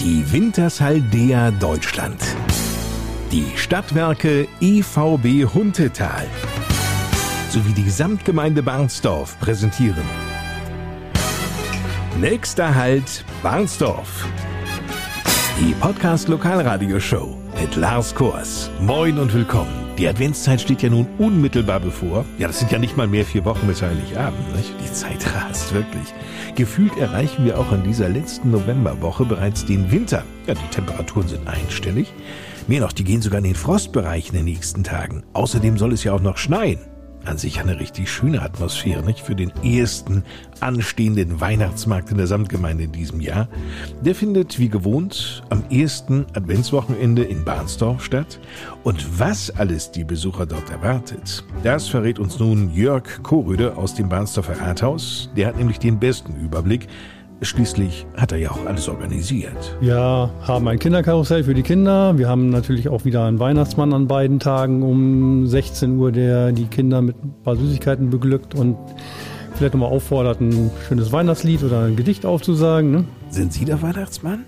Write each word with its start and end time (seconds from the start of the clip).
Die 0.00 0.32
Wintershaldea 0.32 1.50
Deutschland. 1.50 2.22
Die 3.30 3.44
Stadtwerke 3.54 4.48
EVB 4.58 5.44
Huntetal 5.52 6.26
sowie 7.50 7.74
die 7.74 7.84
Gesamtgemeinde 7.84 8.62
Barnsdorf 8.62 9.38
präsentieren. 9.40 10.04
Nächster 12.18 12.74
Halt 12.74 13.26
Barnsdorf. 13.42 14.26
Die 15.60 15.74
Podcast 15.74 16.28
Lokalradioshow 16.28 17.39
mit 17.60 17.76
Lars 17.76 18.14
Kors. 18.14 18.70
Moin 18.80 19.18
und 19.18 19.34
willkommen. 19.34 19.70
Die 19.98 20.08
Adventszeit 20.08 20.62
steht 20.62 20.82
ja 20.82 20.88
nun 20.88 21.06
unmittelbar 21.18 21.78
bevor. 21.78 22.24
Ja, 22.38 22.46
das 22.46 22.58
sind 22.58 22.72
ja 22.72 22.78
nicht 22.78 22.96
mal 22.96 23.06
mehr 23.06 23.24
vier 23.24 23.44
Wochen 23.44 23.66
bis 23.66 23.82
Heiligabend. 23.82 24.56
Nicht? 24.56 24.72
Die 24.82 24.92
Zeit 24.92 25.34
rast 25.34 25.74
wirklich. 25.74 26.14
Gefühlt 26.54 26.96
erreichen 26.96 27.44
wir 27.44 27.58
auch 27.58 27.70
in 27.72 27.82
dieser 27.82 28.08
letzten 28.08 28.50
Novemberwoche 28.50 29.26
bereits 29.26 29.66
den 29.66 29.90
Winter. 29.90 30.24
Ja, 30.46 30.54
die 30.54 30.70
Temperaturen 30.70 31.28
sind 31.28 31.46
einstellig. 31.46 32.12
Mehr 32.66 32.80
noch, 32.80 32.92
die 32.92 33.04
gehen 33.04 33.20
sogar 33.20 33.38
in 33.38 33.44
den 33.44 33.54
Frostbereich 33.54 34.28
in 34.28 34.36
den 34.36 34.46
nächsten 34.46 34.82
Tagen. 34.82 35.22
Außerdem 35.34 35.76
soll 35.76 35.92
es 35.92 36.04
ja 36.04 36.14
auch 36.14 36.22
noch 36.22 36.38
schneien 36.38 36.78
an 37.24 37.38
sich 37.38 37.60
eine 37.60 37.78
richtig 37.78 38.10
schöne 38.10 38.42
Atmosphäre, 38.42 39.04
nicht? 39.04 39.20
Für 39.20 39.34
den 39.34 39.52
ersten 39.64 40.24
anstehenden 40.60 41.40
Weihnachtsmarkt 41.40 42.10
in 42.10 42.18
der 42.18 42.26
Samtgemeinde 42.26 42.84
in 42.84 42.92
diesem 42.92 43.20
Jahr. 43.20 43.48
Der 44.02 44.14
findet 44.14 44.58
wie 44.58 44.68
gewohnt 44.68 45.42
am 45.50 45.64
ersten 45.70 46.26
Adventswochenende 46.34 47.22
in 47.24 47.44
Barnsdorf 47.44 48.04
statt. 48.04 48.38
Und 48.84 49.18
was 49.18 49.50
alles 49.50 49.90
die 49.90 50.04
Besucher 50.04 50.46
dort 50.46 50.70
erwartet, 50.70 51.44
das 51.62 51.88
verrät 51.88 52.18
uns 52.18 52.38
nun 52.38 52.72
Jörg 52.74 53.22
Koröde 53.22 53.76
aus 53.76 53.94
dem 53.94 54.08
Barnsdorfer 54.08 54.60
Rathaus. 54.60 55.30
Der 55.36 55.48
hat 55.48 55.56
nämlich 55.56 55.78
den 55.78 55.98
besten 55.98 56.34
Überblick. 56.36 56.88
Schließlich 57.42 58.06
hat 58.16 58.32
er 58.32 58.38
ja 58.38 58.50
auch 58.50 58.66
alles 58.66 58.86
organisiert. 58.88 59.76
Wir 59.80 60.30
haben 60.42 60.68
ein 60.68 60.78
Kinderkarussell 60.78 61.44
für 61.44 61.54
die 61.54 61.62
Kinder. 61.62 62.18
Wir 62.18 62.28
haben 62.28 62.50
natürlich 62.50 62.90
auch 62.90 63.06
wieder 63.06 63.24
einen 63.24 63.38
Weihnachtsmann 63.38 63.94
an 63.94 64.06
beiden 64.06 64.40
Tagen 64.40 64.82
um 64.82 65.46
16 65.46 65.96
Uhr, 65.96 66.12
der 66.12 66.52
die 66.52 66.66
Kinder 66.66 67.00
mit 67.00 67.16
ein 67.24 67.34
paar 67.42 67.56
Süßigkeiten 67.56 68.10
beglückt 68.10 68.54
und 68.54 68.76
vielleicht 69.54 69.72
nochmal 69.72 69.90
auffordert, 69.90 70.40
ein 70.40 70.70
schönes 70.86 71.12
Weihnachtslied 71.12 71.62
oder 71.62 71.84
ein 71.84 71.96
Gedicht 71.96 72.26
aufzusagen. 72.26 72.90
Ne? 72.90 73.04
Sind 73.30 73.54
Sie 73.54 73.64
der 73.64 73.80
Weihnachtsmann? 73.80 74.44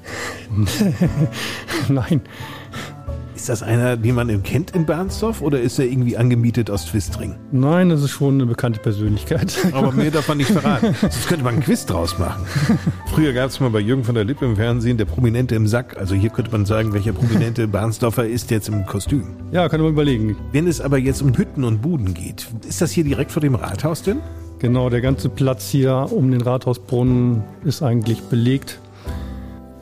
Nein. 1.88 2.20
Ist 3.42 3.48
das 3.48 3.64
einer, 3.64 3.96
den 3.96 4.14
man 4.14 4.44
kennt 4.44 4.70
in 4.70 4.86
Bernsdorf 4.86 5.42
oder 5.42 5.60
ist 5.60 5.76
er 5.80 5.86
irgendwie 5.86 6.16
angemietet 6.16 6.70
aus 6.70 6.86
Twistring? 6.86 7.34
Nein, 7.50 7.88
das 7.88 8.00
ist 8.00 8.12
schon 8.12 8.34
eine 8.34 8.46
bekannte 8.46 8.78
Persönlichkeit. 8.78 9.58
Aber 9.72 9.90
mehr 9.90 10.12
darf 10.12 10.28
man 10.28 10.36
nicht 10.38 10.52
verraten. 10.52 10.94
Sonst 11.00 11.26
könnte 11.26 11.42
man 11.42 11.54
einen 11.54 11.64
Quiz 11.64 11.84
draus 11.84 12.16
machen. 12.20 12.46
Früher 13.06 13.32
gab 13.32 13.50
es 13.50 13.58
mal 13.58 13.70
bei 13.70 13.80
Jürgen 13.80 14.04
von 14.04 14.14
der 14.14 14.22
Lippe 14.22 14.44
im 14.44 14.54
Fernsehen 14.54 14.96
der 14.96 15.06
Prominente 15.06 15.56
im 15.56 15.66
Sack. 15.66 15.96
Also 15.98 16.14
hier 16.14 16.30
könnte 16.30 16.52
man 16.52 16.66
sagen, 16.66 16.92
welcher 16.92 17.12
prominente 17.14 17.66
Bernsdorfer 17.66 18.28
ist 18.28 18.52
jetzt 18.52 18.68
im 18.68 18.86
Kostüm. 18.86 19.34
Ja, 19.50 19.68
kann 19.68 19.80
man 19.80 19.90
überlegen. 19.90 20.36
Wenn 20.52 20.68
es 20.68 20.80
aber 20.80 20.98
jetzt 20.98 21.20
um 21.20 21.36
Hütten 21.36 21.64
und 21.64 21.82
Buden 21.82 22.14
geht, 22.14 22.46
ist 22.64 22.80
das 22.80 22.92
hier 22.92 23.02
direkt 23.02 23.32
vor 23.32 23.42
dem 23.42 23.56
Rathaus 23.56 24.04
denn? 24.04 24.18
Genau, 24.60 24.88
der 24.88 25.00
ganze 25.00 25.28
Platz 25.28 25.68
hier 25.68 26.06
um 26.12 26.30
den 26.30 26.42
Rathausbrunnen 26.42 27.42
ist 27.64 27.82
eigentlich 27.82 28.22
belegt. 28.22 28.78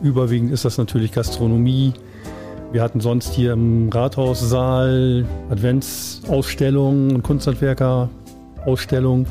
Überwiegend 0.00 0.50
ist 0.50 0.64
das 0.64 0.78
natürlich 0.78 1.12
Gastronomie. 1.12 1.92
Wir 2.72 2.82
hatten 2.82 3.00
sonst 3.00 3.34
hier 3.34 3.54
im 3.54 3.88
Rathaussaal 3.88 5.24
Adventsausstellungen 5.50 7.16
und 7.16 7.22
Kunsthandwerkerausstellungen. 7.24 9.26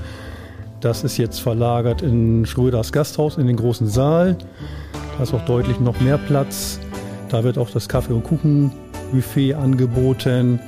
Das 0.81 1.05
ist 1.05 1.17
jetzt 1.17 1.39
verlagert 1.39 2.01
in 2.01 2.45
Schröders 2.45 2.91
Gasthaus 2.91 3.37
in 3.37 3.47
den 3.47 3.55
großen 3.55 3.87
Saal. 3.87 4.37
Da 5.15 5.23
ist 5.23 5.33
auch 5.33 5.45
deutlich 5.45 5.79
noch 5.79 6.01
mehr 6.01 6.17
Platz. 6.17 6.81
Da 7.29 7.45
wird 7.45 7.57
auch 7.57 7.69
das 7.69 7.87
Kaffee- 7.87 8.11
und 8.11 8.23
Kuchenbuffet 8.23 9.53
angeboten. 9.53 10.59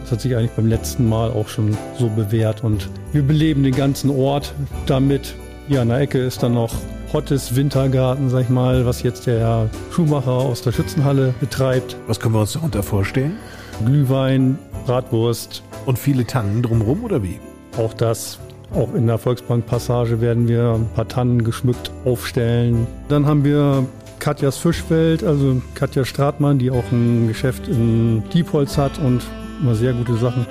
Das 0.00 0.10
hat 0.10 0.20
sich 0.20 0.34
eigentlich 0.34 0.52
beim 0.52 0.66
letzten 0.66 1.08
Mal 1.08 1.30
auch 1.30 1.46
schon 1.46 1.78
so 2.00 2.08
bewährt 2.08 2.64
und 2.64 2.88
wir 3.12 3.22
beleben 3.22 3.62
den 3.62 3.76
ganzen 3.76 4.10
Ort 4.10 4.52
damit. 4.86 5.36
Hier 5.68 5.82
an 5.82 5.88
der 5.88 6.00
Ecke 6.00 6.18
ist 6.18 6.42
dann 6.42 6.54
noch 6.54 6.74
Hottes 7.12 7.56
Wintergarten, 7.56 8.28
sag 8.28 8.42
ich 8.42 8.48
mal, 8.50 8.84
was 8.84 9.02
jetzt 9.02 9.26
der 9.26 9.70
Schuhmacher 9.90 10.30
aus 10.30 10.60
der 10.60 10.72
Schützenhalle 10.72 11.32
betreibt. 11.40 11.96
Was 12.06 12.20
können 12.20 12.34
wir 12.34 12.42
uns 12.42 12.52
darunter 12.52 12.82
vorstellen? 12.82 13.38
Glühwein, 13.84 14.58
Bratwurst. 14.84 15.62
Und 15.86 15.98
viele 15.98 16.26
Tannen 16.26 16.62
drumherum 16.62 17.04
oder 17.04 17.22
wie? 17.22 17.40
Auch 17.78 17.94
das. 17.94 18.38
Auch 18.74 18.92
in 18.94 19.06
der 19.06 19.16
Volksbank-Passage 19.16 20.20
werden 20.20 20.48
wir 20.48 20.74
ein 20.74 20.88
paar 20.94 21.08
Tannen 21.08 21.44
geschmückt 21.44 21.90
aufstellen. 22.04 22.86
Dann 23.08 23.24
haben 23.24 23.42
wir 23.42 23.86
Katjas 24.18 24.58
Fischwelt, 24.58 25.24
also 25.24 25.62
Katja 25.74 26.04
Stratmann, 26.04 26.58
die 26.58 26.70
auch 26.70 26.92
ein 26.92 27.28
Geschäft 27.28 27.68
in 27.68 28.22
Diepholz 28.34 28.76
hat 28.76 28.98
und 28.98 29.22
immer 29.62 29.74
sehr 29.74 29.94
gute 29.94 30.16
Sachen. 30.16 30.46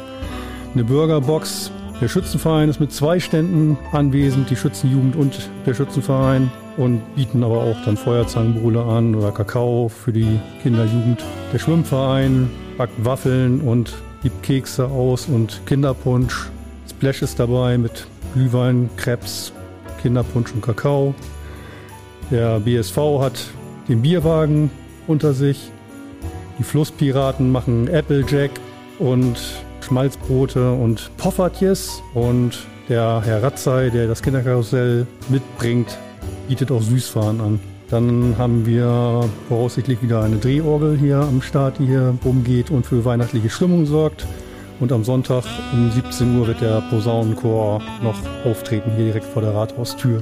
Eine 0.74 0.84
Burgerbox 0.86 1.72
der 2.02 2.08
Schützenverein 2.08 2.70
ist 2.70 2.80
mit 2.80 2.92
zwei 2.92 3.20
Ständen 3.20 3.78
anwesend, 3.92 4.50
die 4.50 4.56
Schützenjugend 4.56 5.16
und 5.16 5.50
der 5.66 5.74
Schützenverein 5.74 6.52
und 6.78 7.02
bieten 7.16 7.44
aber 7.44 7.62
auch 7.62 7.78
dann 7.86 7.98
Feuerzangenbowle 7.98 8.84
an 8.84 9.16
oder 9.16 9.32
Kakao 9.32 9.90
für 9.90 10.14
die 10.14 10.40
Kinderjugend. 10.62 11.24
Der 11.52 11.60
Schwimmverein 11.60 12.50
backt 12.78 13.04
Waffeln 13.04 13.62
und 13.62 13.94
gibt 14.22 14.44
Kekse 14.44 14.86
aus 14.86 15.26
und 15.26 15.62
Kinderpunsch. 15.66 16.50
Splash 16.90 17.24
ist 17.24 17.40
dabei 17.40 17.78
mit 17.78 18.06
Glühwein, 18.34 18.90
Krebs, 18.98 19.52
Kinderpunsch 20.02 20.54
und 20.54 20.62
Kakao. 20.62 21.16
Der 22.30 22.60
BSV 22.60 22.98
hat 23.20 23.48
den 23.88 24.02
Bierwagen 24.02 24.70
unter 25.08 25.34
sich. 25.34 25.72
Die 26.60 26.64
Flusspiraten 26.64 27.52
machen 27.52 27.88
Applejack 27.90 28.52
und 29.00 29.38
Schmalzbrote 29.88 30.72
und 30.74 31.12
Poffertjes. 31.18 32.04
Und 32.14 32.60
der 32.90 33.22
Herr 33.24 33.42
Ratzei, 33.42 33.90
der 33.90 34.08
das 34.08 34.22
Kinderkarussell 34.22 35.08
mitbringt, 35.30 35.98
bietet 36.48 36.72
auch 36.72 36.82
Süßfahren 36.82 37.40
an. 37.42 37.60
Dann 37.90 38.36
haben 38.38 38.66
wir 38.66 39.30
voraussichtlich 39.48 40.02
wieder 40.02 40.22
eine 40.22 40.38
Drehorgel 40.38 40.98
hier 40.98 41.20
am 41.20 41.42
Start, 41.42 41.80
die 41.80 41.86
hier 41.86 42.18
rumgeht 42.26 42.70
und 42.70 42.86
für 42.86 43.06
weihnachtliche 43.06 43.50
Stimmung 43.50 43.86
sorgt. 43.86 44.28
Und 44.80 44.92
am 44.92 45.04
Sonntag 45.04 45.44
um 45.74 45.90
17 45.92 46.38
Uhr 46.38 46.48
wird 46.48 46.62
der 46.62 46.82
Posaunenchor 46.90 47.82
noch 48.04 48.20
auftreten, 48.46 48.92
hier 48.96 49.06
direkt 49.06 49.26
vor 49.26 49.42
der 49.42 49.56
Rathaustür. 49.56 50.22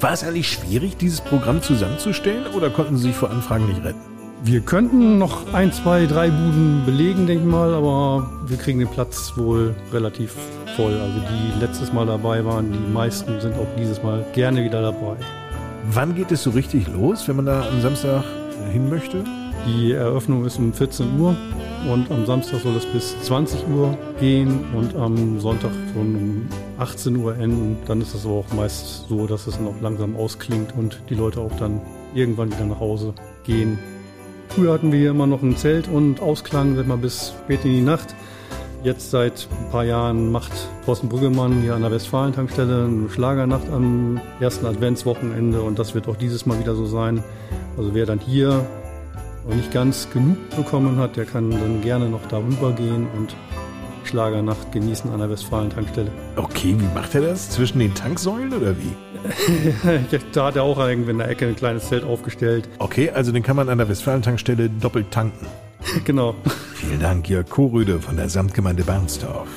War 0.00 0.12
es 0.12 0.22
eigentlich 0.22 0.48
schwierig, 0.48 0.96
dieses 0.98 1.20
Programm 1.20 1.62
zusammenzustellen 1.62 2.46
oder 2.54 2.70
konnten 2.70 2.98
Sie 2.98 3.08
sich 3.08 3.16
vor 3.16 3.30
Anfragen 3.30 3.66
nicht 3.66 3.82
retten? 3.82 4.15
Wir 4.46 4.60
könnten 4.60 5.18
noch 5.18 5.52
ein, 5.54 5.72
zwei, 5.72 6.06
drei 6.06 6.30
Buden 6.30 6.84
belegen, 6.86 7.26
denke 7.26 7.42
ich 7.42 7.50
mal, 7.50 7.74
aber 7.74 8.30
wir 8.46 8.56
kriegen 8.56 8.78
den 8.78 8.86
Platz 8.86 9.32
wohl 9.34 9.74
relativ 9.92 10.36
voll. 10.76 10.92
Also 10.92 11.18
die 11.18 11.58
letztes 11.58 11.92
Mal 11.92 12.06
dabei 12.06 12.44
waren, 12.44 12.70
die 12.70 12.92
meisten 12.92 13.40
sind 13.40 13.54
auch 13.54 13.66
dieses 13.76 14.04
Mal 14.04 14.24
gerne 14.34 14.62
wieder 14.62 14.82
dabei. 14.82 15.16
Wann 15.90 16.14
geht 16.14 16.30
es 16.30 16.44
so 16.44 16.50
richtig 16.50 16.86
los, 16.86 17.26
wenn 17.26 17.34
man 17.34 17.46
da 17.46 17.68
am 17.68 17.80
Samstag 17.80 18.22
hin 18.70 18.88
möchte? 18.88 19.24
Die 19.66 19.90
Eröffnung 19.90 20.44
ist 20.44 20.60
um 20.60 20.72
14 20.72 21.18
Uhr 21.18 21.36
und 21.92 22.08
am 22.12 22.24
Samstag 22.24 22.60
soll 22.60 22.76
es 22.76 22.86
bis 22.86 23.20
20 23.22 23.66
Uhr 23.66 23.98
gehen 24.20 24.60
und 24.76 24.94
am 24.94 25.40
Sonntag 25.40 25.72
schon 25.92 26.14
um 26.14 26.48
18 26.78 27.16
Uhr 27.16 27.36
enden. 27.36 27.78
Dann 27.88 28.00
ist 28.00 28.14
es 28.14 28.24
aber 28.24 28.34
auch 28.34 28.52
meist 28.52 29.08
so, 29.08 29.26
dass 29.26 29.48
es 29.48 29.58
noch 29.58 29.74
langsam 29.80 30.14
ausklingt 30.14 30.72
und 30.78 31.02
die 31.10 31.16
Leute 31.16 31.40
auch 31.40 31.56
dann 31.58 31.80
irgendwann 32.14 32.52
wieder 32.52 32.66
nach 32.66 32.78
Hause 32.78 33.12
gehen. 33.42 33.76
Früher 34.56 34.72
hatten 34.72 34.90
wir 34.90 34.98
hier 34.98 35.10
immer 35.10 35.26
noch 35.26 35.42
ein 35.42 35.54
Zelt 35.54 35.86
und 35.86 36.22
Ausklang, 36.22 36.76
sag 36.76 36.86
mal, 36.86 36.96
bis 36.96 37.34
spät 37.44 37.62
in 37.66 37.72
die 37.72 37.82
Nacht. 37.82 38.14
Jetzt 38.82 39.10
seit 39.10 39.48
ein 39.60 39.70
paar 39.70 39.84
Jahren 39.84 40.32
macht 40.32 40.50
Thorsten 40.86 41.10
Brüggemann 41.10 41.60
hier 41.60 41.74
an 41.74 41.82
der 41.82 41.90
Westfalen-Tankstelle 41.90 42.86
eine 42.86 43.10
Schlagernacht 43.10 43.68
am 43.70 44.18
ersten 44.40 44.64
Adventswochenende 44.64 45.60
und 45.60 45.78
das 45.78 45.94
wird 45.94 46.08
auch 46.08 46.16
dieses 46.16 46.46
Mal 46.46 46.58
wieder 46.58 46.74
so 46.74 46.86
sein. 46.86 47.22
Also 47.76 47.92
wer 47.92 48.06
dann 48.06 48.18
hier 48.18 48.64
noch 49.46 49.54
nicht 49.54 49.72
ganz 49.72 50.08
genug 50.10 50.38
bekommen 50.56 50.96
hat, 50.96 51.18
der 51.18 51.26
kann 51.26 51.50
dann 51.50 51.82
gerne 51.82 52.08
noch 52.08 52.24
darüber 52.26 52.72
gehen 52.72 53.08
und 53.14 53.36
Schlagernacht 54.04 54.72
genießen 54.72 55.12
an 55.12 55.18
der 55.18 55.28
Westfalen-Tankstelle. 55.28 56.10
Okay, 56.36 56.74
wie 56.78 56.94
macht 56.94 57.14
er 57.14 57.20
das? 57.20 57.50
Zwischen 57.50 57.78
den 57.78 57.92
Tanksäulen 57.92 58.54
oder 58.54 58.74
wie? 58.78 59.15
da 60.32 60.46
hat 60.46 60.56
er 60.56 60.62
auch 60.62 60.78
irgendwie 60.78 61.10
in 61.10 61.18
der 61.18 61.28
Ecke 61.28 61.46
ein 61.46 61.56
kleines 61.56 61.88
Zelt 61.88 62.04
aufgestellt. 62.04 62.68
Okay, 62.78 63.10
also 63.10 63.32
den 63.32 63.42
kann 63.42 63.56
man 63.56 63.68
an 63.68 63.78
der 63.78 63.88
Westfalen-Tankstelle 63.88 64.70
doppelt 64.70 65.10
tanken. 65.10 65.46
genau. 66.04 66.34
Vielen 66.74 67.00
Dank, 67.00 67.28
Jörg 67.28 67.48
Korüde 67.48 68.00
von 68.00 68.16
der 68.16 68.28
Samtgemeinde 68.28 68.84
Barnsdorf. 68.84 69.48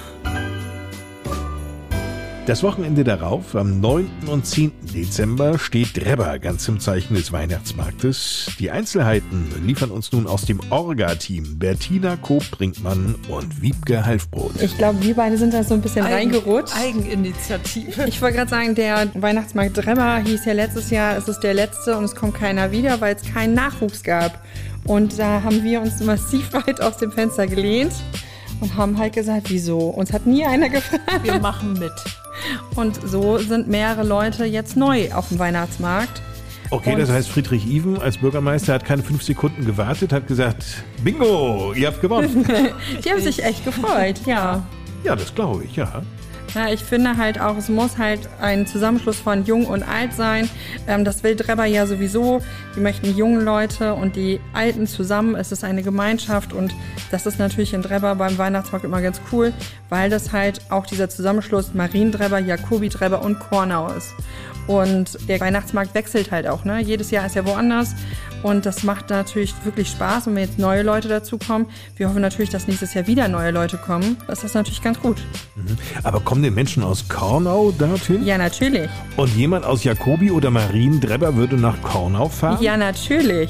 Das 2.50 2.64
Wochenende 2.64 3.04
darauf, 3.04 3.56
am 3.56 3.80
9. 3.80 4.10
und 4.26 4.44
10. 4.44 4.72
Dezember, 4.92 5.60
steht 5.60 5.96
Drebber 5.96 6.40
ganz 6.40 6.68
im 6.68 6.80
Zeichen 6.80 7.14
des 7.14 7.32
Weihnachtsmarktes. 7.32 8.54
Die 8.58 8.72
Einzelheiten 8.72 9.52
liefern 9.64 9.92
uns 9.92 10.12
nun 10.12 10.26
aus 10.26 10.46
dem 10.46 10.60
Orga-Team 10.72 11.60
Bertina 11.60 12.16
Koop-Brinkmann 12.16 13.14
und 13.28 13.62
Wiebke 13.62 14.04
Halfbrot. 14.04 14.60
Ich 14.64 14.76
glaube, 14.80 15.00
wir 15.04 15.14
beide 15.14 15.38
sind 15.38 15.54
da 15.54 15.64
so 15.64 15.76
ein 15.76 15.82
bisschen 15.82 16.04
Eigen, 16.04 16.34
reingerutscht. 16.34 16.76
Eigeninitiative. 16.76 18.06
Ich 18.08 18.20
wollte 18.20 18.38
gerade 18.38 18.50
sagen, 18.50 18.74
der 18.74 19.10
Weihnachtsmarkt 19.14 19.78
Drebber 19.78 20.18
hieß 20.18 20.46
ja 20.46 20.54
letztes 20.54 20.90
Jahr, 20.90 21.18
es 21.18 21.28
ist 21.28 21.42
der 21.42 21.54
letzte 21.54 22.00
und 22.00 22.04
es 22.06 22.16
kommt 22.16 22.34
keiner 22.34 22.72
wieder, 22.72 23.00
weil 23.00 23.16
es 23.16 23.32
keinen 23.32 23.54
Nachwuchs 23.54 24.02
gab. 24.02 24.44
Und 24.86 25.20
da 25.20 25.44
haben 25.44 25.64
wir 25.64 25.82
uns 25.82 26.02
massiv 26.02 26.52
weit 26.54 26.82
aus 26.82 26.98
dem 26.98 27.12
Fenster 27.12 27.46
gelehnt 27.46 27.94
und 28.60 28.76
haben 28.76 28.98
halt 28.98 29.14
gesagt, 29.14 29.52
wieso? 29.52 29.78
Uns 29.90 30.12
hat 30.12 30.26
nie 30.26 30.48
einer 30.48 30.70
gefragt. 30.70 31.04
Wir 31.22 31.40
machen 31.40 31.74
mit. 31.74 31.92
Und 32.76 33.00
so 33.08 33.38
sind 33.38 33.68
mehrere 33.68 34.04
Leute 34.04 34.46
jetzt 34.46 34.76
neu 34.78 35.12
auf 35.14 35.30
dem 35.30 35.40
Weihnachtsmarkt. 35.40 36.22
Okay, 36.72 36.94
Und- 36.94 37.00
das 37.00 37.10
heißt, 37.10 37.30
Friedrich 37.30 37.66
Even 37.68 38.00
als 38.00 38.18
Bürgermeister 38.18 38.74
hat 38.74 38.86
keine 38.86 39.02
fünf 39.02 39.24
Sekunden 39.24 39.66
gewartet, 39.66 40.14
hat 40.14 40.28
gesagt, 40.28 40.64
Bingo, 41.04 41.74
ihr 41.74 41.88
habt 41.88 42.02
gewonnen. 42.02 42.46
Die 43.04 43.10
haben 43.10 43.22
sich 43.22 43.44
echt 43.44 43.66
gefreut, 43.66 44.22
ja. 44.26 44.64
ja, 45.04 45.16
das 45.16 45.34
glaube 45.34 45.64
ich, 45.64 45.76
ja. 45.76 46.04
Ja, 46.56 46.70
ich 46.70 46.84
finde 46.84 47.18
halt 47.18 47.40
auch, 47.40 47.58
es 47.58 47.70
muss 47.70 47.98
halt 47.98 48.28
ein 48.42 48.66
Zusammenschluss 48.66 49.20
von 49.20 49.46
Jung 49.46 49.66
und 49.66 49.84
Alt 49.84 50.14
sein. 50.14 50.50
Ähm, 50.88 51.06
das 51.06 51.24
will 51.24 51.36
Drebber 51.36 51.66
ja 51.66 51.86
sowieso. 51.86 52.42
Die 52.76 52.80
möchten 52.80 53.06
die 53.06 53.12
jungen 53.12 53.42
Leute 53.42 53.94
und 53.94 54.16
die 54.16 54.40
Alten 54.54 54.88
zusammen. 54.88 55.36
Es 55.36 55.52
ist 55.52 55.64
eine 55.64 55.84
Gemeinschaft 55.84 56.52
und 56.54 56.74
das 57.12 57.28
ist 57.28 57.38
natürlich 57.38 57.74
in 57.74 57.84
Drebber 57.84 58.16
beim 58.16 58.38
Weihnachtsmarkt 58.38 58.84
immer 58.84 59.02
ganz 59.02 59.22
cool, 59.32 59.54
weil 59.90 60.10
das 60.10 60.32
halt 60.32 60.60
auch 60.72 60.88
dieser 60.88 61.10
Zusammenschluss 61.10 61.74
Mariendrebber, 61.76 62.40
Jakobi-Drebber 62.40 63.22
und 63.22 63.40
Kornau 63.40 63.92
ist. 63.92 64.14
Und 64.70 65.18
der 65.28 65.40
Weihnachtsmarkt 65.40 65.96
wechselt 65.96 66.30
halt 66.30 66.46
auch, 66.46 66.64
ne? 66.64 66.80
Jedes 66.80 67.10
Jahr 67.10 67.26
ist 67.26 67.36
er 67.36 67.48
woanders. 67.48 67.96
Und 68.44 68.68
das 68.68 68.84
macht 68.84 69.10
natürlich 69.10 69.56
wirklich 69.64 69.90
Spaß, 69.90 70.28
wenn 70.28 70.38
jetzt 70.38 70.60
neue 70.60 70.84
Leute 70.84 71.08
dazukommen. 71.08 71.66
Wir 71.98 72.08
hoffen 72.08 72.22
natürlich, 72.22 72.52
dass 72.52 72.68
nächstes 72.68 72.94
Jahr 72.94 73.08
wieder 73.08 73.28
neue 73.30 73.50
Leute 73.50 73.78
kommen. 73.78 74.18
Das 74.28 74.44
ist 74.44 74.54
natürlich 74.54 74.84
ganz 74.84 75.00
gut. 75.00 75.18
Aber 76.04 76.20
kommen 76.20 76.44
denn 76.44 76.54
Menschen 76.54 76.84
aus 76.84 77.10
Kornau 77.10 77.72
dorthin? 77.72 78.24
Ja, 78.24 78.38
natürlich. 78.38 78.92
Und 79.18 79.36
jemand 79.36 79.66
aus 79.66 79.84
Jakobi 79.84 80.30
oder 80.30 80.52
Mariendrebber 80.52 81.36
würde 81.36 81.56
nach 81.56 81.82
Kornau 81.82 82.30
fahren? 82.30 82.62
Ja, 82.62 82.78
natürlich. 82.78 83.50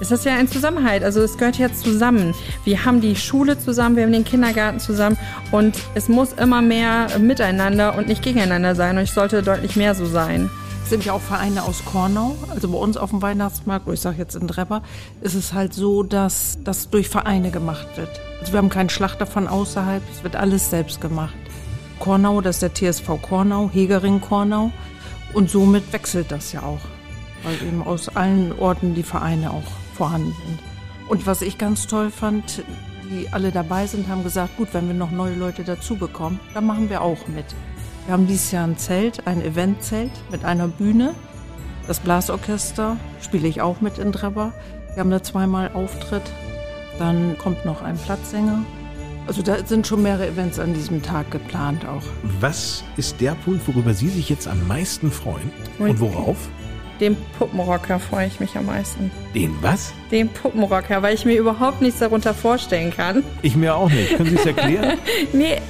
Es 0.00 0.12
ist 0.12 0.24
ja 0.24 0.36
ein 0.36 0.46
Zusammenhalt, 0.46 1.02
also 1.02 1.20
es 1.20 1.36
gehört 1.36 1.58
ja 1.58 1.70
zusammen. 1.74 2.32
Wir 2.64 2.84
haben 2.84 3.00
die 3.00 3.16
Schule 3.16 3.58
zusammen, 3.58 3.96
wir 3.96 4.04
haben 4.04 4.12
den 4.12 4.24
Kindergarten 4.24 4.78
zusammen 4.78 5.18
und 5.50 5.76
es 5.94 6.08
muss 6.08 6.32
immer 6.32 6.62
mehr 6.62 7.08
miteinander 7.18 7.98
und 7.98 8.06
nicht 8.06 8.22
gegeneinander 8.22 8.76
sein 8.76 8.96
und 8.96 9.02
es 9.02 9.14
sollte 9.14 9.42
deutlich 9.42 9.74
mehr 9.74 9.94
so 9.96 10.06
sein. 10.06 10.48
Sind 10.90 11.04
ja 11.04 11.12
auch 11.12 11.20
Vereine 11.20 11.62
aus 11.62 11.84
Kornau. 11.84 12.34
Also 12.48 12.68
bei 12.68 12.76
uns 12.76 12.96
auf 12.96 13.10
dem 13.10 13.22
Weihnachtsmarkt, 13.22 13.86
wo 13.86 13.92
ich 13.92 14.00
sage 14.00 14.18
jetzt 14.18 14.34
in 14.34 14.48
Drebber, 14.48 14.82
ist 15.20 15.34
es 15.34 15.52
halt 15.52 15.72
so, 15.72 16.02
dass 16.02 16.58
das 16.64 16.90
durch 16.90 17.08
Vereine 17.08 17.52
gemacht 17.52 17.86
wird. 17.96 18.20
Also 18.40 18.52
wir 18.52 18.58
haben 18.58 18.70
keinen 18.70 18.90
Schlachter 18.90 19.24
von 19.24 19.46
außerhalb, 19.46 20.02
es 20.12 20.24
wird 20.24 20.34
alles 20.34 20.68
selbst 20.68 21.00
gemacht. 21.00 21.36
Kornau, 22.00 22.40
das 22.40 22.60
ist 22.60 22.62
der 22.62 22.74
TSV 22.74 23.22
Kornau, 23.22 23.70
Hegering 23.72 24.20
Kornau. 24.20 24.72
Und 25.32 25.48
somit 25.48 25.92
wechselt 25.92 26.32
das 26.32 26.50
ja 26.50 26.64
auch. 26.64 26.80
Weil 27.44 27.54
eben 27.68 27.84
aus 27.84 28.08
allen 28.08 28.52
Orten 28.58 28.96
die 28.96 29.04
Vereine 29.04 29.52
auch 29.52 29.70
vorhanden 29.94 30.34
sind. 30.44 30.58
Und 31.08 31.24
was 31.24 31.40
ich 31.40 31.56
ganz 31.56 31.86
toll 31.86 32.10
fand, 32.10 32.64
die 33.12 33.28
alle 33.30 33.52
dabei 33.52 33.86
sind, 33.86 34.08
haben 34.08 34.24
gesagt, 34.24 34.56
gut, 34.56 34.70
wenn 34.72 34.88
wir 34.88 34.94
noch 34.94 35.12
neue 35.12 35.36
Leute 35.36 35.62
dazu 35.62 35.94
bekommen, 35.94 36.40
dann 36.52 36.66
machen 36.66 36.90
wir 36.90 37.00
auch 37.00 37.28
mit. 37.28 37.46
Wir 38.06 38.14
haben 38.14 38.26
dieses 38.26 38.50
Jahr 38.50 38.66
ein 38.66 38.76
Zelt, 38.76 39.26
ein 39.26 39.42
Eventzelt 39.44 40.10
mit 40.30 40.44
einer 40.44 40.68
Bühne. 40.68 41.14
Das 41.86 42.00
Blasorchester 42.00 42.96
spiele 43.20 43.48
ich 43.48 43.60
auch 43.60 43.80
mit 43.80 43.98
in 43.98 44.12
Drebber. 44.12 44.52
Wir 44.94 45.00
haben 45.00 45.10
da 45.10 45.22
zweimal 45.22 45.70
Auftritt. 45.74 46.22
Dann 46.98 47.38
kommt 47.38 47.64
noch 47.64 47.82
ein 47.82 47.96
Platzsänger. 47.96 48.64
Also 49.26 49.42
da 49.42 49.64
sind 49.64 49.86
schon 49.86 50.02
mehrere 50.02 50.28
Events 50.28 50.58
an 50.58 50.74
diesem 50.74 51.02
Tag 51.02 51.30
geplant 51.30 51.86
auch. 51.86 52.02
Was 52.40 52.82
ist 52.96 53.20
der 53.20 53.36
Punkt, 53.36 53.66
worüber 53.68 53.94
Sie 53.94 54.08
sich 54.08 54.28
jetzt 54.28 54.48
am 54.48 54.66
meisten 54.66 55.10
freuen? 55.12 55.52
Und 55.78 56.00
worauf? 56.00 56.48
Dem 57.00 57.16
Puppenrocker 57.38 57.98
freue 57.98 58.26
ich 58.26 58.40
mich 58.40 58.56
am 58.56 58.66
meisten. 58.66 59.10
Den 59.34 59.56
was? 59.62 59.94
Den 60.10 60.28
Puppenrocker, 60.28 61.02
weil 61.02 61.14
ich 61.14 61.24
mir 61.24 61.38
überhaupt 61.38 61.80
nichts 61.80 62.00
darunter 62.00 62.34
vorstellen 62.34 62.92
kann. 62.94 63.24
Ich 63.40 63.56
mir 63.56 63.74
auch 63.74 63.90
nicht. 63.90 64.16
Können 64.16 64.30
Sie 64.30 64.36
es 64.36 64.46
erklären? 64.46 64.98
Nee, 65.32 65.60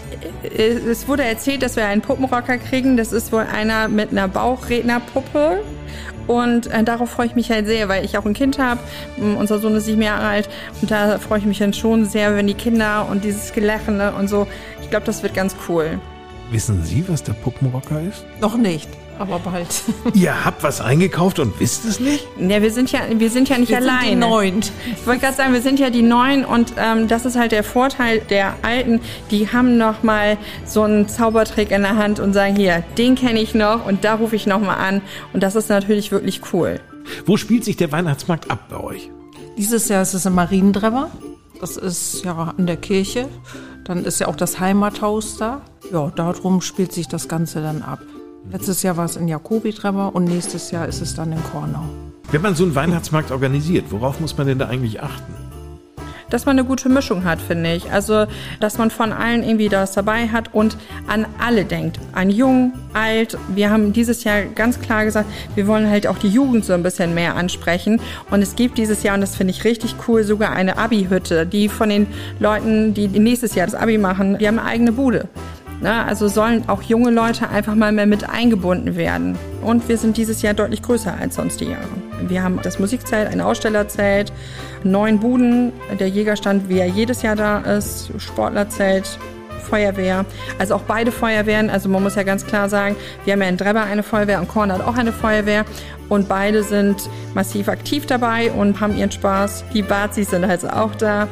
äh, 0.43 0.63
es 0.73 1.07
wurde 1.07 1.25
erzählt, 1.25 1.63
dass 1.63 1.77
wir 1.77 1.87
einen 1.87 2.03
Puppenrocker 2.03 2.59
kriegen. 2.59 2.97
Das 2.97 3.13
ist 3.13 3.33
wohl 3.33 3.43
einer 3.43 3.89
mit 3.89 4.11
einer 4.11 4.27
Bauchrednerpuppe. 4.29 5.63
Und 6.27 6.67
äh, 6.69 6.83
darauf 6.83 7.11
freue 7.11 7.27
ich 7.27 7.35
mich 7.35 7.51
halt 7.51 7.67
sehr, 7.67 7.89
weil 7.89 8.05
ich 8.05 8.19
auch 8.19 8.25
ein 8.25 8.35
Kind 8.35 8.59
habe. 8.59 8.81
Unser 9.17 9.59
Sohn 9.59 9.75
ist 9.75 9.87
sieben 9.87 10.03
Jahre 10.03 10.27
alt. 10.27 10.49
Und 10.81 10.91
da 10.91 11.19
freue 11.19 11.39
ich 11.39 11.45
mich 11.45 11.59
dann 11.59 11.73
schon 11.73 12.07
sehr, 12.07 12.37
wenn 12.37 12.47
die 12.47 12.55
Kinder 12.55 13.09
und 13.11 13.25
dieses 13.25 13.53
Gelächele 13.53 14.13
und 14.15 14.29
so. 14.29 14.47
Ich 14.83 14.91
glaube, 14.91 15.07
das 15.07 15.23
wird 15.23 15.35
ganz 15.35 15.55
cool. 15.69 15.99
Wissen 16.51 16.83
Sie, 16.85 17.05
was 17.09 17.23
der 17.23 17.35
Puppenrocker 17.35 18.01
ist? 18.01 18.25
Noch 18.41 18.57
nicht, 18.57 18.89
aber 19.21 19.39
bald. 19.39 19.69
Ihr 20.15 20.45
habt 20.45 20.63
was 20.63 20.81
eingekauft 20.81 21.39
und 21.39 21.59
wisst 21.61 21.85
es 21.85 22.01
nicht? 22.01 22.27
Ja, 22.39 22.63
wir 22.63 22.73
sind 22.73 22.91
ja, 22.91 23.01
wir 23.15 23.31
sind 23.31 23.49
ja 23.49 23.59
nicht 23.59 23.69
Wir 23.69 23.77
alleine. 23.77 24.01
sind 24.01 24.11
die 24.11 24.17
Neuen. 24.17 24.59
Ich 24.61 25.07
wollte 25.07 25.21
gerade 25.21 25.37
sagen, 25.37 25.53
wir 25.53 25.61
sind 25.61 25.79
ja 25.79 25.91
die 25.91 26.03
Neuen 26.03 26.45
und 26.45 26.73
ähm, 26.79 27.07
das 27.07 27.27
ist 27.27 27.37
halt 27.37 27.53
der 27.53 27.63
Vorteil 27.63 28.21
der 28.31 28.55
Alten. 28.63 29.01
Die 29.31 29.53
haben 29.53 29.77
noch 29.77 30.03
mal 30.03 30.39
so 30.65 30.83
einen 30.83 31.09
Zaubertrick 31.09 31.71
in 31.71 31.83
der 31.83 31.97
Hand 31.97 32.19
und 32.19 32.33
sagen, 32.33 32.57
hier, 32.57 32.83
den 32.97 33.15
kenne 33.15 33.41
ich 33.41 33.55
noch 33.55 33.87
und 33.87 34.05
da 34.05 34.15
rufe 34.15 34.37
ich 34.37 34.47
noch 34.47 34.61
mal 34.61 34.75
an. 34.75 35.03
Und 35.33 35.43
das 35.43 35.55
ist 35.55 35.69
natürlich 35.69 36.11
wirklich 36.11 36.41
cool. 36.53 36.81
Wo 37.27 37.37
spielt 37.37 37.65
sich 37.65 37.77
der 37.77 37.93
Weihnachtsmarkt 37.93 38.51
ab 38.51 38.69
bei 38.71 38.79
euch? 38.79 39.11
Dieses 39.59 39.89
Jahr 39.89 40.03
ist 40.03 40.15
es 40.15 40.25
im 40.27 40.35
Mariendrebber. 40.35 41.11
Das 41.61 41.77
ist 41.77 42.25
ja 42.25 42.55
an 42.57 42.67
der 42.67 42.79
Kirche. 42.79 43.29
Dann 43.85 44.05
ist 44.05 44.19
ja 44.21 44.29
auch 44.29 44.37
das 44.37 44.61
Heimathaus 44.61 45.37
da. 45.37 45.61
Ja, 45.93 46.11
darum 46.15 46.63
spielt 46.63 46.93
sich 46.93 47.09
das 47.09 47.29
Ganze 47.29 47.61
dann 47.61 47.83
ab. 47.83 48.01
Letztes 48.49 48.83
Jahr 48.83 48.97
war 48.97 49.05
es 49.05 49.17
in 49.17 49.29
Jakobi-Drebber 49.29 50.15
und 50.15 50.25
nächstes 50.25 50.71
Jahr 50.71 50.89
ist 50.89 51.01
es 51.01 51.15
dann 51.15 51.33
in 51.33 51.43
Kornau. 51.53 51.85
Wenn 52.33 52.43
man 52.43 52.55
so 52.55 52.65
einen 52.65 52.75
Weihnachtsmarkt 52.75 53.31
organisiert, 53.31 53.87
worauf 53.91 54.21
muss 54.21 54.37
man 54.37 54.47
denn 54.47 54.59
da 54.59 54.67
eigentlich 54.67 55.03
achten? 55.03 55.35
Dass 56.31 56.47
man 56.47 56.59
eine 56.59 56.67
gute 56.67 56.89
Mischung 56.89 57.25
hat, 57.25 57.41
finde 57.41 57.75
ich. 57.75 57.91
Also, 57.91 58.27
dass 58.61 58.79
man 58.79 58.91
von 58.91 59.13
allen 59.13 59.43
irgendwie 59.43 59.69
das 59.69 59.93
dabei 59.93 60.29
hat 60.29 60.55
und 60.55 60.77
an 61.09 61.27
alle 61.41 61.65
denkt. 61.65 61.99
An 62.13 62.31
jung, 62.31 62.73
alt. 62.93 63.37
Wir 63.53 63.71
haben 63.71 63.93
dieses 63.93 64.23
Jahr 64.23 64.43
ganz 64.43 64.81
klar 64.81 65.05
gesagt, 65.05 65.29
wir 65.57 65.67
wollen 65.67 65.91
halt 65.91 66.07
auch 66.07 66.19
die 66.19 66.29
Jugend 66.29 66.65
so 66.65 66.73
ein 66.73 66.85
bisschen 66.85 67.15
mehr 67.15 67.35
ansprechen. 67.35 68.01
Und 68.31 68.43
es 68.43 68.55
gibt 68.55 68.79
dieses 68.79 69.03
Jahr, 69.03 69.17
und 69.17 69.23
das 69.23 69.35
finde 69.35 69.53
ich 69.53 69.65
richtig 69.65 69.97
cool, 70.07 70.23
sogar 70.23 70.53
eine 70.53 70.79
Abi-Hütte, 70.79 71.47
die 71.47 71.69
von 71.69 71.89
den 71.89 72.07
Leuten, 72.39 72.95
die 72.95 73.09
nächstes 73.09 73.57
Jahr 73.57 73.67
das 73.67 73.75
Abi 73.75 73.99
machen, 73.99 74.39
die 74.39 74.47
haben 74.47 74.61
eine 74.61 74.69
eigene 74.69 74.93
Bude. 74.93 75.29
Na, 75.83 76.05
also 76.05 76.29
sollen 76.29 76.69
auch 76.69 76.83
junge 76.83 77.11
Leute 77.11 77.49
einfach 77.49 77.75
mal 77.75 77.91
mehr 77.91 78.07
mit 78.07 78.29
eingebunden 78.29 78.97
werden. 78.97 79.39
Und 79.63 79.89
wir 79.89 79.97
sind 79.97 80.19
dieses 80.19 80.43
Jahr 80.43 80.53
deutlich 80.53 80.83
größer 80.83 81.15
als 81.19 81.37
sonst 81.37 81.61
die 81.61 81.67
Jahre. 81.67 81.89
Wir 82.29 82.43
haben 82.43 82.61
das 82.63 82.79
Musikzelt, 82.79 83.29
ein 83.29 83.41
Ausstellerzelt, 83.41 84.31
neun 84.85 85.21
Buden, 85.21 85.73
der 85.99 86.09
Jägerstand, 86.09 86.69
wie 86.69 86.79
er 86.79 86.87
jedes 86.87 87.23
Jahr 87.23 87.35
da 87.35 87.61
ist, 87.61 88.13
Sportlerzelt, 88.19 89.19
Feuerwehr. 89.71 90.27
Also 90.59 90.75
auch 90.75 90.83
beide 90.83 91.13
Feuerwehren. 91.13 91.71
Also 91.71 91.89
man 91.89 92.03
muss 92.03 92.15
ja 92.15 92.25
ganz 92.25 92.47
klar 92.47 92.69
sagen, 92.69 92.97
wir 93.25 93.33
haben 93.33 93.41
ja 93.41 93.49
in 93.49 93.57
Drebber 93.57 93.83
eine 93.83 94.03
Feuerwehr 94.03 94.41
und 94.41 94.49
Korn 94.49 94.73
hat 94.73 94.83
auch 94.83 94.97
eine 94.97 95.13
Feuerwehr. 95.13 95.65
Und 96.11 96.29
beide 96.29 96.63
sind 96.63 97.09
massiv 97.35 97.69
aktiv 97.69 98.05
dabei 98.05 98.51
und 98.51 98.81
haben 98.81 98.97
ihren 98.97 99.13
Spaß. 99.13 99.65
Die 99.73 99.83
Bazis 99.83 100.31
sind 100.31 100.45
also 100.45 100.69
auch 100.69 100.95
da. 100.97 101.29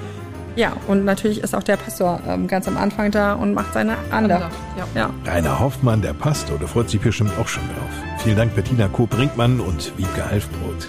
Ja, 0.59 0.73
und 0.89 1.05
natürlich 1.05 1.41
ist 1.41 1.55
auch 1.55 1.63
der 1.63 1.77
Pastor 1.77 2.19
ähm, 2.27 2.49
ganz 2.49 2.67
am 2.67 2.77
Anfang 2.77 3.13
da 3.13 3.35
und 3.35 3.55
macht 3.55 3.75
seine 3.75 3.97
Andacht. 4.11 4.51
Ja. 4.77 4.89
Ja. 4.97 5.11
Rainer 5.25 5.61
Hoffmann, 5.61 6.03
der 6.03 6.15
Pastor, 6.15 6.59
der 6.59 6.67
freut 6.67 6.91
sich 6.91 7.01
bestimmt 7.01 7.31
auch 7.41 7.47
schon 7.47 7.63
drauf. 7.69 8.19
Vielen 8.25 8.37
Dank, 8.37 8.57
Bettina 8.57 8.89
Koop-Brinkmann 8.89 9.61
und 9.61 9.97
Wiebke 9.97 10.29
Halfbrot. 10.29 10.89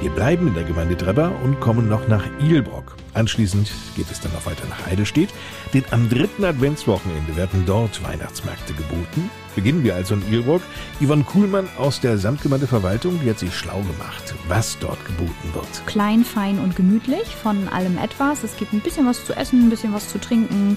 Wir 0.00 0.10
bleiben 0.10 0.48
in 0.48 0.54
der 0.54 0.64
Gemeinde 0.64 0.96
Drebber 0.96 1.30
und 1.44 1.60
kommen 1.60 1.88
noch 1.88 2.08
nach 2.08 2.24
Ilbrock. 2.40 2.95
Anschließend 3.16 3.72
geht 3.96 4.10
es 4.10 4.20
dann 4.20 4.32
noch 4.32 4.44
weiter 4.44 4.66
nach 4.68 4.84
Heidestedt, 4.84 5.30
denn 5.72 5.84
am 5.90 6.06
dritten 6.10 6.44
Adventswochenende 6.44 7.34
werden 7.34 7.64
dort 7.64 8.04
Weihnachtsmärkte 8.04 8.74
geboten. 8.74 9.30
Beginnen 9.54 9.82
wir 9.82 9.94
also 9.94 10.16
in 10.16 10.30
Ilbrock. 10.30 10.60
Yvonne 11.00 11.24
Kuhlmann 11.24 11.66
aus 11.78 11.98
der 11.98 12.18
Samtgemeindeverwaltung, 12.18 13.18
die 13.24 13.30
hat 13.30 13.38
sich 13.38 13.54
schlau 13.54 13.78
gemacht, 13.78 14.34
was 14.48 14.78
dort 14.80 15.02
geboten 15.06 15.54
wird. 15.54 15.86
klein, 15.86 16.24
fein 16.24 16.58
und 16.58 16.76
gemütlich, 16.76 17.24
von 17.42 17.68
allem 17.68 17.96
etwas. 17.96 18.44
Es 18.44 18.54
gibt 18.58 18.74
ein 18.74 18.80
bisschen 18.80 19.06
was 19.06 19.24
zu 19.24 19.34
essen, 19.34 19.62
ein 19.62 19.70
bisschen 19.70 19.94
was 19.94 20.10
zu 20.10 20.20
trinken. 20.20 20.76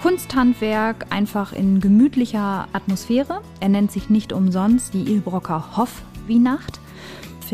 Kunsthandwerk 0.00 1.06
einfach 1.10 1.52
in 1.52 1.80
gemütlicher 1.80 2.68
Atmosphäre. 2.72 3.40
Er 3.58 3.68
nennt 3.68 3.90
sich 3.90 4.10
nicht 4.10 4.32
umsonst 4.32 4.94
die 4.94 5.10
Ilbrocker 5.10 5.76
Hof-Wienacht. 5.76 6.78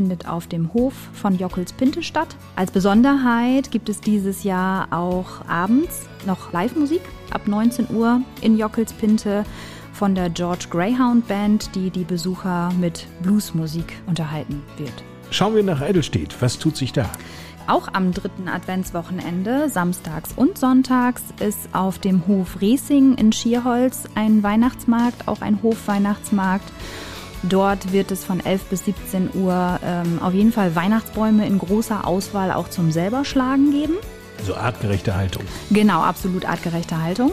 Findet 0.00 0.26
auf 0.26 0.47
dem 0.47 0.73
Hof 0.73 0.95
von 1.12 1.37
Jockels 1.37 1.75
Pinte 1.75 2.02
statt. 2.02 2.35
Als 2.57 2.71
Besonderheit 2.71 3.71
gibt 3.71 3.90
es 3.90 4.00
dieses 4.00 4.45
Jahr 4.45 4.88
auch 4.92 5.47
abends 5.47 6.09
noch 6.25 6.54
Live-Musik 6.54 7.02
ab 7.30 7.47
19 7.47 7.95
Uhr 7.95 8.23
in 8.40 8.57
Jockels 8.57 8.95
Pinte 8.95 9.45
von 9.92 10.14
der 10.14 10.30
George 10.30 10.69
Greyhound 10.71 11.28
Band, 11.28 11.75
die 11.75 11.90
die 11.90 12.04
Besucher 12.04 12.73
mit 12.80 13.09
Bluesmusik 13.23 13.92
unterhalten 14.07 14.62
wird. 14.78 15.04
Schauen 15.30 15.54
wir 15.54 15.62
nach 15.62 15.83
Eidelstedt. 15.83 16.35
Was 16.40 16.59
tut 16.59 16.78
sich 16.78 16.95
da? 16.95 17.11
Auch 17.66 17.88
am 17.92 18.12
dritten 18.12 18.49
Adventswochenende, 18.49 19.69
samstags 19.69 20.33
und 20.35 20.57
sonntags, 20.57 21.25
ist 21.40 21.69
auf 21.75 21.99
dem 21.99 22.26
Hof 22.26 22.62
Resing 22.62 23.19
in 23.19 23.33
Schierholz 23.33 24.04
ein 24.14 24.42
Weihnachtsmarkt, 24.42 25.28
auch 25.28 25.42
ein 25.42 25.62
Hofweihnachtsmarkt. 25.62 26.73
Dort 27.42 27.92
wird 27.92 28.11
es 28.11 28.25
von 28.25 28.40
11 28.40 28.64
bis 28.64 28.85
17 28.85 29.30
Uhr 29.35 29.80
ähm, 29.85 30.18
auf 30.20 30.35
jeden 30.35 30.52
Fall 30.52 30.75
Weihnachtsbäume 30.75 31.47
in 31.47 31.59
großer 31.59 32.06
Auswahl 32.06 32.52
auch 32.52 32.68
zum 32.68 32.92
selberschlagen 32.92 33.70
geben. 33.70 33.94
So 34.44 34.54
artgerechte 34.54 35.14
Haltung. 35.14 35.44
Genau, 35.70 36.00
absolut 36.00 36.47
artgerechte 36.47 37.00
Haltung. 37.00 37.32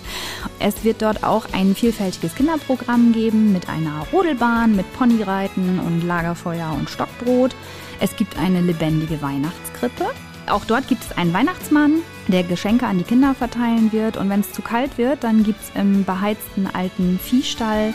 es 0.58 0.84
wird 0.84 1.02
dort 1.02 1.24
auch 1.24 1.46
ein 1.52 1.74
vielfältiges 1.74 2.34
Kinderprogramm 2.34 3.12
geben 3.12 3.52
mit 3.52 3.68
einer 3.68 4.06
Rodelbahn, 4.12 4.76
mit 4.76 4.90
Ponyreiten 4.94 5.78
und 5.78 6.06
Lagerfeuer 6.06 6.72
und 6.72 6.88
Stockbrot. 6.88 7.54
Es 8.00 8.16
gibt 8.16 8.38
eine 8.38 8.60
lebendige 8.60 9.20
Weihnachtskrippe. 9.22 10.06
Auch 10.46 10.64
dort 10.66 10.88
gibt 10.88 11.02
es 11.02 11.16
einen 11.16 11.32
Weihnachtsmann, 11.32 12.02
der 12.28 12.42
Geschenke 12.42 12.86
an 12.86 12.98
die 12.98 13.04
Kinder 13.04 13.34
verteilen 13.34 13.92
wird. 13.92 14.16
Und 14.18 14.28
wenn 14.28 14.40
es 14.40 14.52
zu 14.52 14.60
kalt 14.60 14.98
wird, 14.98 15.24
dann 15.24 15.42
gibt 15.42 15.62
es 15.62 15.70
im 15.74 16.04
beheizten 16.04 16.66
alten 16.66 17.18
Viehstall 17.18 17.94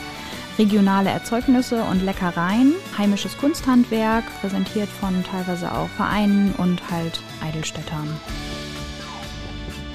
regionale 0.60 1.10
Erzeugnisse 1.10 1.84
und 1.84 2.04
Leckereien, 2.04 2.74
heimisches 2.98 3.38
Kunsthandwerk, 3.38 4.26
präsentiert 4.42 4.90
von 4.90 5.24
teilweise 5.24 5.72
auch 5.72 5.88
Vereinen 5.90 6.54
und 6.58 6.82
halt 6.92 7.22
Eidelstädtern. 7.42 8.08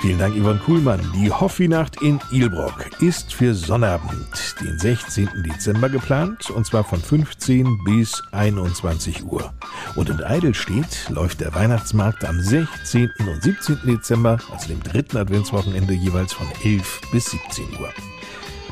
Vielen 0.00 0.18
Dank, 0.18 0.37
Ivan 0.37 0.61
Kuhlmann. 0.61 1.00
Die 1.14 1.30
Hoffi-Nacht 1.30 2.02
in 2.02 2.21
Ilbrock 2.30 3.00
ist 3.00 3.33
für 3.33 3.54
Sonnabend, 3.54 4.54
den 4.61 4.78
16. 4.78 5.28
Dezember 5.47 5.88
geplant, 5.88 6.50
und 6.50 6.66
zwar 6.66 6.85
von 6.85 7.00
15 7.00 7.78
bis 7.85 8.23
21 8.33 9.25
Uhr. 9.25 9.52
Und 9.94 10.11
in 10.11 10.23
Eidelstedt 10.23 11.09
läuft 11.09 11.40
der 11.40 11.54
Weihnachtsmarkt 11.54 12.25
am 12.25 12.38
16. 12.38 13.11
und 13.21 13.42
17. 13.42 13.78
Dezember, 13.87 14.38
also 14.50 14.68
dem 14.68 14.83
dritten 14.83 15.16
Adventswochenende, 15.16 15.94
jeweils 15.94 16.35
von 16.35 16.49
11 16.62 17.00
bis 17.11 17.30
17 17.30 17.64
Uhr. 17.80 17.90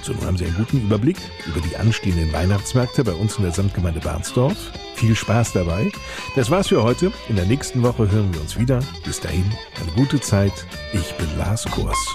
So, 0.03 0.13
nun 0.13 0.25
haben 0.25 0.37
Sie 0.37 0.45
einen 0.45 0.57
guten 0.57 0.83
Überblick 0.83 1.17
über 1.47 1.61
die 1.61 1.77
anstehenden 1.77 2.33
Weihnachtsmärkte 2.33 3.05
bei 3.05 3.13
uns 3.13 3.37
in 3.37 3.45
der 3.45 3.53
Samtgemeinde 3.53 4.01
Barnsdorf. 4.01 4.57
Viel 4.97 5.15
Spaß 5.15 5.53
dabei. 5.53 5.91
Das 6.35 6.51
war's 6.51 6.69
für 6.69 6.83
heute. 6.83 7.13
In 7.29 7.37
der 7.37 7.47
nächsten 7.47 7.83
Woche 7.83 8.11
hören 8.11 8.35
wir 8.35 8.41
uns 8.41 8.59
wieder. 8.59 8.81
Bis 9.05 9.21
dahin, 9.21 9.45
eine 9.81 9.93
gute 9.93 10.21
Zeit. 10.21 10.67
Ich 10.93 11.15
bin 11.15 11.29
Lars 11.39 11.65
Kurs. 11.67 12.15